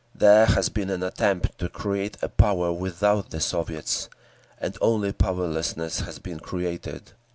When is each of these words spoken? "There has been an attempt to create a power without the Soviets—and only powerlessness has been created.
"There 0.15 0.47
has 0.47 0.67
been 0.69 0.89
an 0.89 1.03
attempt 1.03 1.59
to 1.59 1.69
create 1.69 2.17
a 2.23 2.27
power 2.27 2.73
without 2.73 3.29
the 3.29 3.39
Soviets—and 3.39 4.75
only 4.81 5.11
powerlessness 5.11 5.99
has 5.99 6.17
been 6.17 6.39
created. 6.39 7.11